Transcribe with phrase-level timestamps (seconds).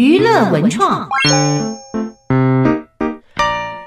[0.00, 1.06] 娱乐文创。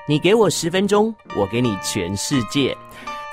[0.08, 2.77] 你给我十分钟，我给你全世界。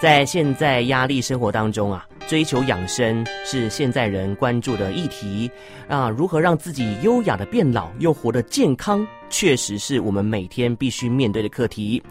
[0.00, 5.50] 在现在压力生活当中啊，追求养生是现在人关注的议题
[5.88, 6.08] 啊。
[6.08, 12.02] 如何让自己优雅的变老又活得健康，确实是我们每天必须面对的课题。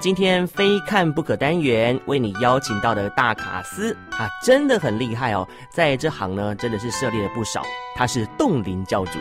[0.00, 7.60] 今天非看不可单元为你邀请到的大卡司啊，真的很厉害哦，在这行呢真的是涉猎了不少。
[7.94, 9.18] 他是冻龄教主，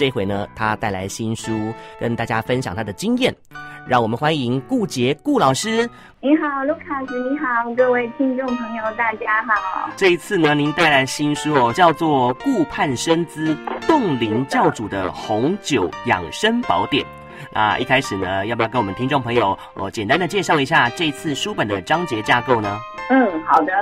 [0.00, 1.52] 这回呢他带来新书
[2.00, 3.34] 跟大家分享他的经验。
[3.86, 5.86] 让我们欢迎顾杰顾老师。
[6.20, 9.90] 你好，卢卡斯，你好，各位听众朋友，大家好。
[9.96, 13.54] 这一次呢，您带来新书哦，叫做《顾盼生姿
[13.86, 17.04] 冻龄教主的红酒养生宝典》。
[17.52, 22.78] 那一开始呢，要不要跟我们听众朋友哦，简单的介绍一下这次书本的章节架构呢？
[23.10, 23.72] 嗯，好的。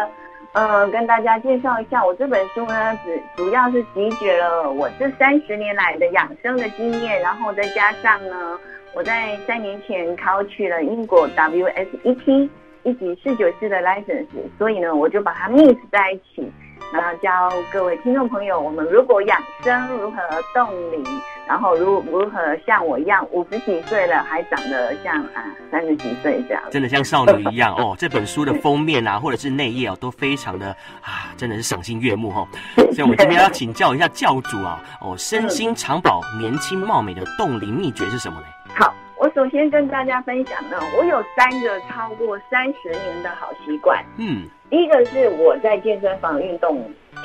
[0.59, 8.59] 呃，跟大家介绍一下，我这本书呢，主主要是集结了我这三十年来的养生的经验，然后再加上呢。
[8.93, 12.49] 我在三年前考取了英国 WSET
[12.83, 14.27] 一级四九四的 license，
[14.59, 16.51] 所以呢，我就把它 mix 在一起，
[16.93, 17.31] 然后教
[17.73, 20.21] 各位听众朋友，我们如果养生如何
[20.53, 21.05] 冻龄，
[21.49, 27.95] 然后如如何像我一样五十几岁了还长得像啊三十几岁这样，真的像少女一样哦。
[27.99, 30.67] 这本书的封面啊，或者是内页啊，都非常的
[31.01, 32.47] 啊，真的是赏心悦目哦。
[32.93, 38.47] 所以，我们今天要请教一下教主啊，哦，身心长保、年轻貌美的冻龄秘诀是什么呢？
[38.75, 44.05] 好，我首先跟大家分享呢，我有三个超过三十年的好习惯。
[44.19, 46.79] 嗯，第一个是我在健身房运动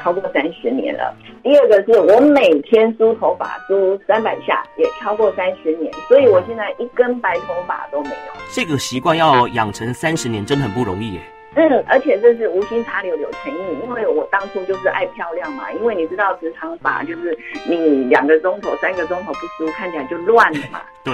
[0.03, 8.33] 超过三十年了，第二个是我每天梳头发梳三百下也超过三十年，所以我现在一根白头发都没有。
[8.51, 11.21] 这个习惯要养成三十年，真的很不容易耶。
[11.55, 20.81] 嗯，而且这是无心插柳柳成荫，因为我当初就是爱漂亮嘛，因为你知道直长发就是你两个钟头、三个钟头不梳，看起来就乱了嘛。
[21.05, 21.13] 对。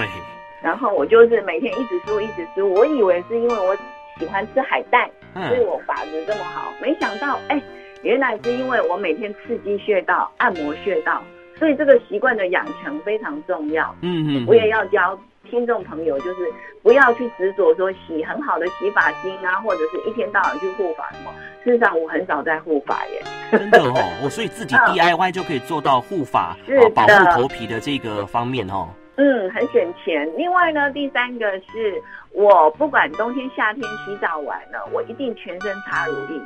[0.62, 3.76] 然后我就是每天一直梳，一直梳，我以为是因为我
[4.18, 7.62] 喜欢吃海带，所以我发质这么好，没想到哎，
[8.02, 11.22] 原来是因为我每天刺激穴道、按摩穴道，
[11.58, 13.94] 所以这个习惯的养成非常重要。
[14.02, 15.18] 嗯嗯，我也要教。
[15.50, 21.32] 听众朋友，就是不要去执着说洗很好的洗发精啊，或者是一天到晚去护发什么。
[21.64, 23.20] 事实上，我很少在护发耶。
[23.50, 28.90] 真的哦，我所以自己 DIY 就可以做到护发，是保护头皮的这个方面哦。
[29.16, 30.28] 嗯，很省钱。
[30.36, 36.40] 另外呢，第三个是我不管冬天夏天洗澡完了，我一定全身擦乳液，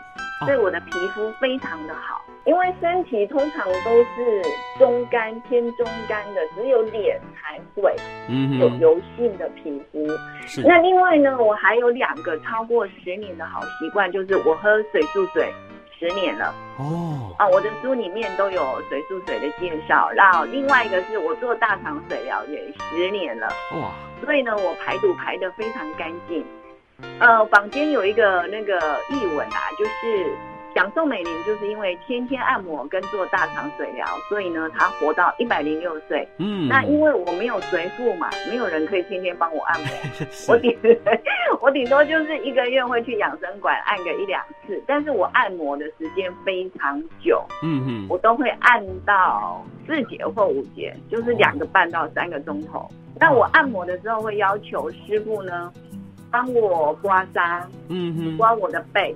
[0.46, 2.20] 对我的皮肤非常的好。
[2.46, 4.42] 因为身体通常都是
[4.78, 7.94] 中干偏中干的，只有脸才会
[8.58, 10.06] 有油性的皮肤。
[10.46, 10.62] 是。
[10.62, 15.50] 那另外呢，我还有两个超过十年的好习惯，就是我喝水素水
[15.98, 16.54] 十年了。
[16.78, 17.34] 哦。
[17.38, 20.10] 啊，我的书里面都有水素水的介绍。
[20.10, 23.48] 然后另外一个是我做大肠水疗也十年了。
[23.72, 23.90] 哇。
[24.24, 26.44] 所以呢，我排毒排得非常干净。
[27.18, 28.78] 呃，坊间有一个那个
[29.10, 30.36] 译文啊，就是。
[30.74, 36.26] 讲宋美龄就是因为天天按摩跟做大肠水疗，所以呢，她活到一百零六岁。
[36.38, 39.88] 嗯，那因为我没有随父嘛，没有人可以天天帮我按摩。
[40.48, 40.76] 我顶
[41.62, 47.44] 我顶多就是一个月会去养生馆按个一两次，但是我按摩的时间非常久。
[47.62, 52.90] 嗯嗯，我都会按到四节或五节，就是两个半到三个钟头。
[53.20, 55.72] 那我按摩的时候会要求师傅呢，
[56.32, 59.14] 帮我刮痧，嗯哼，刮我的背。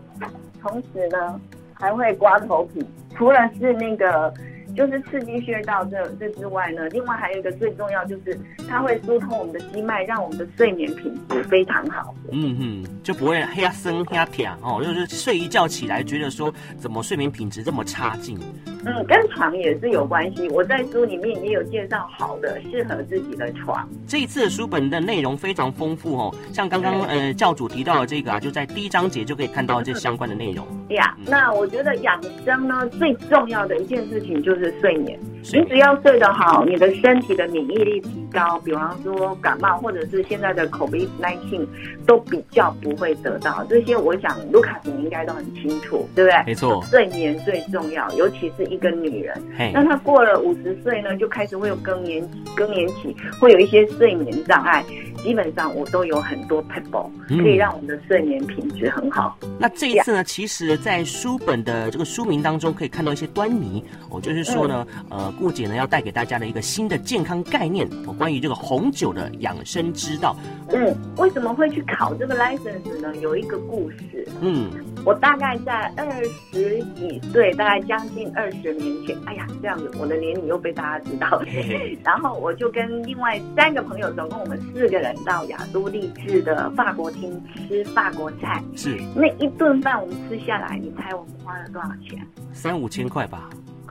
[0.68, 1.40] 同时呢，
[1.74, 2.84] 还会刮头皮，
[3.16, 4.32] 除了是那个。
[4.78, 12.14] 就是刺激穴道这这之外呢，另外还有一个最重要，就是它会疏通我们的经脉，让我们的睡眠品质非常好。
[12.30, 18.38] 嗯哼，就不会黑生黑甜哦，就是睡一觉起来觉得说怎么睡眠品质这么差劲。
[18.86, 20.48] 嗯，跟床也是有关系。
[20.50, 23.88] 我在书里面也有介绍好的适合自己的床。
[24.06, 30.64] 这一次的书本的内容非常丰富哦，像刚刚呃教主提到的这个啊，就在第一章节就可以看到这相关的内容。
[30.90, 34.67] 呀、嗯，那我觉得养生呢最重要的一件事情就是。
[34.80, 35.18] 睡眠，
[35.52, 41.66] 你只要睡得好，你的身体的免疫力提高，比方说感冒或者是现在的 COVID-19
[42.06, 43.96] 都比较不会得到这些。
[43.96, 46.44] 我想卢卡斯你应该都很清楚，对不对？
[46.46, 49.40] 没错，睡眠最重要，尤其是一个女人。
[49.72, 54.84] 那她过了五十岁呢，就开始会有更年期，更年期会有一些睡眠障碍。
[55.18, 59.36] 基本上我都有很多 pebble 可以让我们的睡眠品质很好。
[59.42, 63.84] 嗯、那这一次呢，其实，在书本的这个书名当中可以看到一些端倪。
[64.08, 70.36] 我、哦、就是说呢，嗯、呃，顾姐呢要带给大家的一个新的健康概念，哦，关于这个红酒的养生之道。
[70.70, 73.14] 嗯，为什么会去考这个 license 呢？
[73.16, 74.26] 有一个故事。
[74.40, 74.70] 嗯，
[75.04, 76.22] 我大概在二
[76.52, 79.16] 十几岁，大概将近二十年前。
[79.24, 81.46] 哎呀，这样子，我的年龄又被大家知道了。
[82.04, 88.62] 然后我就跟另外三个朋友，总共我们四个人到雅都丽致的法国厅吃法国菜。
[88.76, 92.26] 是，那一顿饭我们吃下来，你猜我们花了多少钱？
[92.52, 93.48] 三五千块吧。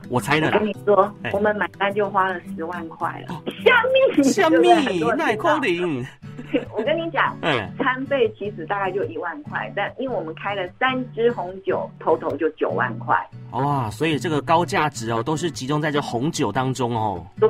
[0.08, 0.46] 我猜的。
[0.48, 3.42] 我跟你说，欸、我们买单就花了十万块了。
[3.64, 3.82] 虾
[4.16, 6.04] 米，虾米，那扣零。
[6.74, 13.14] 我跟你讲，嗯，餐费其实大概就一万块，但因为我们开了三支红酒，头头就九万块。
[13.50, 17.26] 哇，所以这个高价值哦，都是集中在这红酒当中哦。
[17.38, 17.48] 对。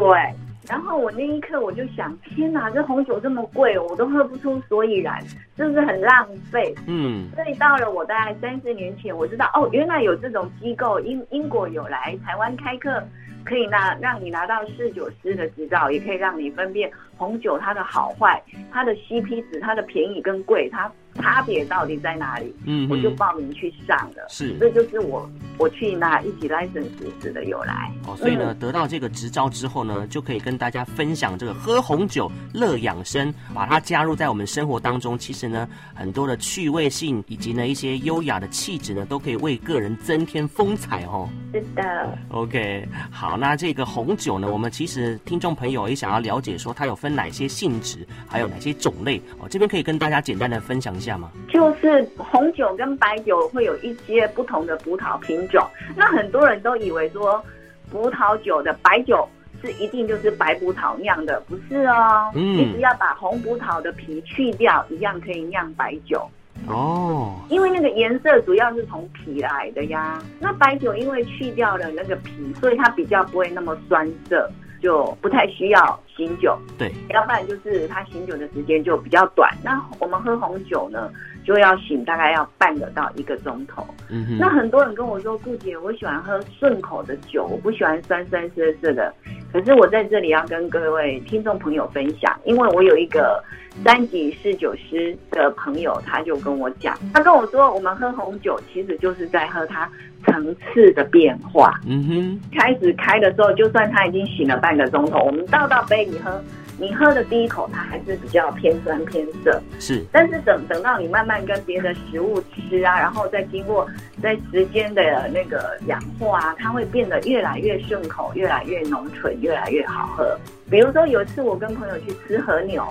[0.69, 5.19] 然后我那一刻我就想，天哪，这红酒这么贵，我都喝不出所以然，
[5.57, 6.75] 是不是很浪费？
[6.87, 7.29] 嗯。
[7.35, 13.03] 所以到了我大概三十年前，我知道哦，原来有这种机构，英英国有来台湾开课，
[13.45, 18.43] 可以拿让你拿到侍酒师的执照，也可以让你分辨红酒它的好坏，
[18.73, 20.91] 它的 CP 值，它的便宜跟贵，它。
[21.15, 22.55] 差别到底在哪里？
[22.65, 24.25] 嗯，我就报名去上了。
[24.29, 25.29] 是，这就是我
[25.59, 27.91] 我去拿一级 license 的由来。
[28.07, 35.19] 哦，所以呢，嗯、得到这个执照之后呢，就可以跟大家分享这个喝红酒乐养生，把它加入在我们生活当中。
[35.19, 41.29] 其实呢，很多的趣味性以及呢一些优雅的气质呢，都可以为个人增添风采哦。
[41.53, 42.17] 是的。
[42.29, 49.47] OK，好，那这个红酒呢，我们其实听众朋友也想要了解说它有分哪些性质，还有哪些种类哦。
[49.49, 51.31] 这边可以跟大家简单的分享一下吗。
[51.49, 55.67] 就是红酒跟白酒会有一些不同的葡萄品种，
[55.97, 57.45] 那很多人都以为说
[57.91, 59.29] 葡萄酒的白酒
[59.63, 62.31] 是一定就是白葡萄酿的，不是哦。
[62.35, 66.29] 嗯，你只要把红葡萄的皮去掉，一样可以酿白酒。
[66.67, 70.21] 哦，因为那个颜色主要是从皮来的呀。
[70.41, 74.51] 那白酒因为去掉了那个皮，所以它比较不会那么酸涩。
[74.81, 79.53] 就不太需要醒酒，对，要不然就是它醒酒的时间就比较短。
[79.63, 81.11] 那我们喝红酒呢，
[81.45, 83.87] 就要醒大概要半个到一个钟头。
[84.09, 89.13] 嗯哼，那很多人跟我说，顾姐，我喜欢喝顺口的酒，我不喜欢酸酸涩涩的。
[89.53, 93.43] 可是我在这里要跟各位听众朋友分享，因为我有一个
[93.85, 99.91] 三级侍酒师的朋友，他就跟我讲，他跟我说，我们喝红酒其实就是在喝它
[100.27, 101.81] 层次的变化。
[101.87, 106.43] 嗯哼，开始开的时候，就算他已经醒了半个钟头，我们倒到杯里喝。
[106.81, 110.05] 你喝的第一口，它还是比较偏酸偏涩，是。
[110.13, 113.85] 但是等等到你慢慢跟别的食物吃啊，然后再经过
[114.23, 120.39] 在时间的那个氧化啊，它会变得越来越顺口，越来越浓醇，越来越好喝。
[120.71, 122.87] 比如说有一次我跟朋友去吃和牛，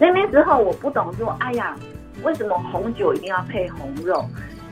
[0.00, 1.76] 那那时候我不懂说，哎呀，
[2.24, 4.24] 为什么红酒一定要配红肉？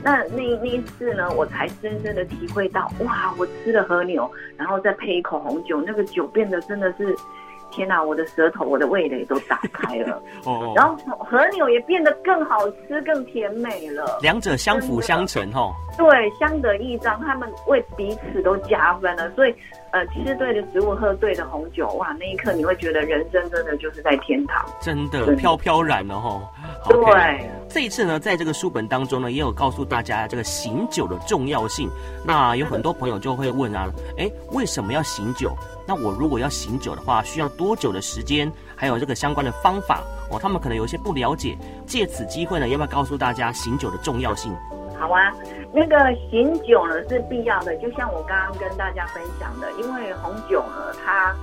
[0.03, 7.15] 那那那一次呢，我才深深的体会到，哇，我吃了和牛，然后再配一口红酒，那个酒变得真的是。
[7.77, 16.07] 天哪，我的舌头、我的味蕾都打开了， 哦，然后和牛也变得更好吃、更甜美了，两者相辅相成，哈，对，
[16.39, 19.53] 相得益彰，他们为彼此都加分了，所以，
[19.91, 26.41] 呃，吃对的食物，喝对的红酒，哇，那一刻你会觉得人生真的就是在天堂，真的飘飘然了，哈，
[26.89, 26.97] 对。
[26.97, 27.41] Okay.
[27.69, 31.87] 这一次呢，在这个书本当中呢，也有告诉大家这个醒酒的重要性。
[32.25, 33.87] 那有很多朋友就会问啊，
[34.17, 35.55] 哎，为什么要醒酒？
[35.87, 38.51] 那我如果要醒酒的话，需要多久的时间？
[38.75, 41.57] 还有这个相关的方法哦，他们可能有一些不了解。
[41.85, 44.53] 借此机会呢，要不要告诉大家醒酒的重要性？
[44.99, 45.33] 好啊，
[45.73, 45.97] 那个
[46.29, 51.33] 醒酒呢是必要的，就像我刚刚跟大家分享的，因为红酒呢，它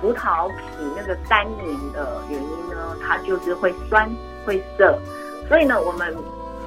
[0.00, 0.54] 葡萄皮
[0.96, 4.10] 那个单宁的原因呢，它就是会酸
[4.44, 4.98] 会涩。
[5.48, 6.14] 所以呢，我们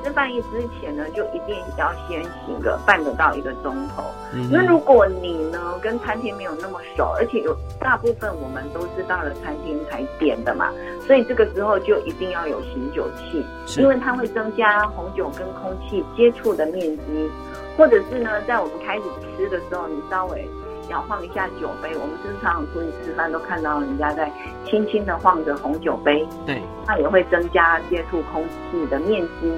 [0.06, 4.04] 吃饭一之前呢，就一定要先醒个半个到一个钟头。
[4.32, 4.48] 嗯。
[4.52, 10.72] 那如果你呢跟餐厅没有那么熟，而且有大部分我们都是到了餐厅才点的嘛，
[11.08, 13.44] 所以这个时候就一定要有醒酒器，
[13.82, 17.32] 因为它会增加红酒跟空气接触的面积，
[17.76, 19.04] 或者是呢，在我们开始
[19.36, 20.48] 吃的时候，你稍微。
[20.92, 24.32] 摇晃一下酒杯，我们经常出去吃饭都看到人家在
[24.68, 29.52] 轻轻的晃着红酒杯，对，那也会增加接触空气的面积。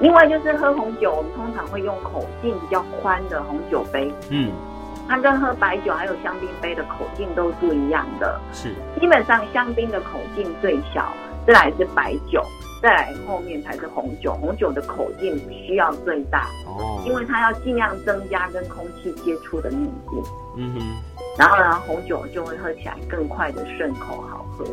[0.00, 4.52] 另外就是喝红酒，我们通常会用口径比较宽的红酒杯，嗯，
[5.08, 11.12] 它跟喝白酒还有香槟杯的口径都不一样的，是，基本上香槟的口径最小，
[11.46, 12.44] 再来是白酒。
[12.82, 20.30] 再来后面才是红酒，红酒的口径需要最大哦，因为它要尽量增加跟空气接触的面积。
[20.58, 20.80] 嗯哼，
[21.38, 24.64] 然后呢，红酒就会喝起来更快的顺口好喝。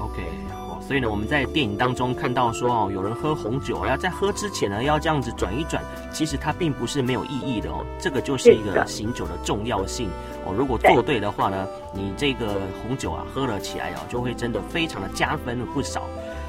[0.00, 0.22] OK，
[0.80, 5.82] 所以呢，我们在电影当中看到说哦，有人喝红酒，要在喝之前呢，要这样子转一转，
[6.12, 7.84] 其实它并不是没有意义的哦。
[7.98, 10.08] 这个就是一个醒酒的重要性
[10.44, 10.52] 哦。
[10.56, 16.02] 如果做对的话呢，你这个红酒啊喝了起来啊，就会真的非常的加分不少。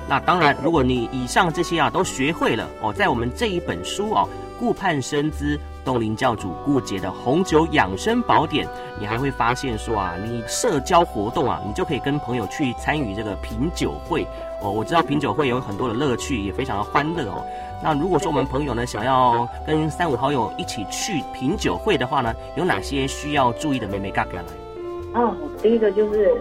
[0.09, 4.27] 那当然，如果你以上这些啊都学会了哦，在我们这一本书哦，
[4.59, 5.59] 顾盼生姿。
[5.83, 8.67] 冻龄教主顾杰的红酒养生宝典，
[8.99, 14.25] 你还会发现说啊，你社交活动啊，你就可以跟朋友去参与这个品酒会
[14.61, 14.71] 哦。
[14.71, 17.45] 我知道品酒会有很多的乐趣，也非常的欢乐哦。
[17.83, 25.21] 那如果说我们朋友呢，想要跟三五好友一起去品酒会的话呢，有哪些需要注意的眉眉角角来？
[25.21, 26.39] 哦，第一个就是。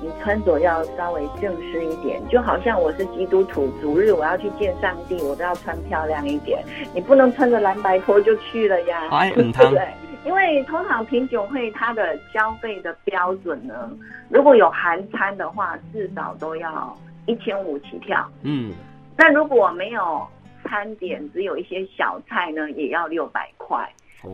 [0.00, 6.64] 你穿着要稍微正式一点，就好像我是基督徒，主日我要去见上帝，我都要穿漂亮一点。
[6.94, 9.88] 你不能穿着蓝白拖就去了呀，哎、 对不对？
[10.24, 13.90] 因为通常品酒会它的消费的标准呢，
[14.28, 18.24] 如果有含餐的话，至少都要一千五起跳。
[18.42, 18.72] 嗯，
[19.16, 20.26] 那如果没有
[20.64, 23.88] 餐点，只有一些小菜呢，也要六百块。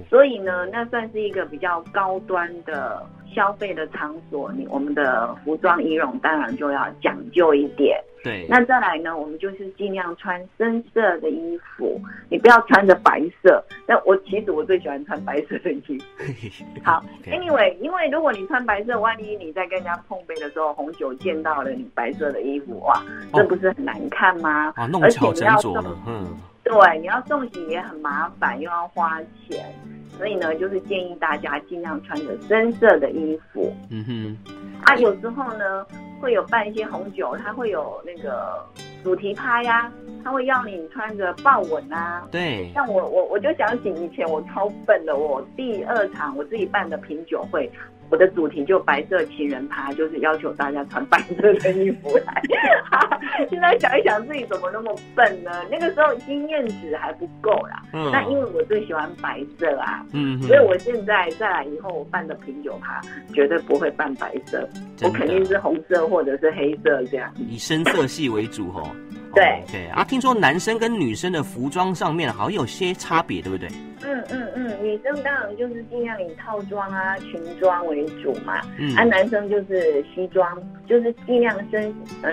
[0.08, 8.02] 所以呢，那算是一个比较高端的消费的场所，你我们的服装仪容当然就要讲究一点。
[8.22, 12.00] 对，那再来呢，我们就是尽量穿深色的衣服，
[12.30, 13.62] 你不要穿着白色。
[13.86, 15.92] 那我其实我最喜欢穿白色的衣服。
[16.82, 23.02] 好，Anyway，因为如果你穿白色，万一你在跟人家碰杯的时候，红酒溅到了你白色的衣服，哇，
[23.34, 24.72] 这不是很难看吗？
[24.76, 26.34] 啊，弄巧成拙了，嗯。
[26.64, 29.72] 对，你要送洗也很麻烦，又要花钱，
[30.16, 33.72] 所以呢，就是建议大家尽量穿着深色的衣服。
[33.90, 34.36] 嗯哼，
[34.84, 35.86] 啊，有时候呢，
[36.20, 38.64] 会有办一些红酒，它会有那个
[39.02, 39.92] 主题趴呀，
[40.24, 42.26] 他会要你穿着豹纹啊。
[42.30, 47.70] 对，像我我我就想起以前我超笨的，我第二场我自己办的品酒会。
[48.10, 52.42] 我的主题就白色情人趴，就是要求大家穿白色的衣服来。
[53.50, 55.50] 现在想一想，自己怎么那么笨呢？
[55.70, 57.82] 那个时候经验值还不够啦。
[57.92, 58.10] 嗯。
[58.12, 60.04] 那因为我最喜欢白色啊。
[60.12, 60.40] 嗯。
[60.42, 63.00] 所以我现在再来以后，我办的品酒趴
[63.32, 64.68] 绝对不会办白色，
[65.02, 67.32] 我肯定是红色或者是黑色这样。
[67.36, 68.88] 以深色系为主哦。
[69.34, 69.62] 对。
[69.70, 73.68] 对啊，听说男生跟女生的服装上面好像有些差别，对不对？
[74.06, 80.46] 嗯嗯嗯，女生当然就是尽量以套装啊、裙装为主嘛，嗯，啊，男生就是西装，
[80.86, 82.32] 就是尽量身呃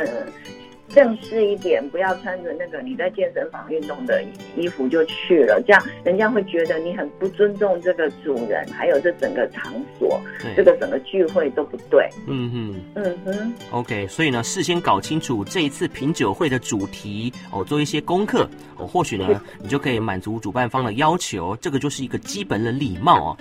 [0.94, 4.24] 正式一点，不要穿着那个你在健身房运动的
[4.56, 10.20] 衣服就去了，这样人家会觉得你很不尊重这个主人，还有这整个场所，
[10.56, 12.08] 这个整个聚会都不对。
[12.28, 13.54] 嗯哼，嗯哼。
[13.72, 23.38] OK，所以呢，事先搞清楚这一次品酒会的主题哦，做一些功课哦，或许呢，你就可以满足主办方的要求，这个就是一个基本的礼貌哦。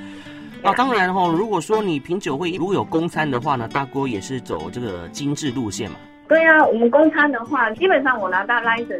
[0.62, 5.96] 那当然哈，如果说你品酒会如果有公餐的话呢，大锅也是走这个精致路线嘛。
[6.30, 8.98] 对呀、啊，我们公餐的话，基本上我拿到 license